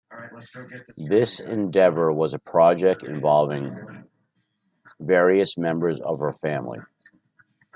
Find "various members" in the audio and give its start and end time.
4.99-5.99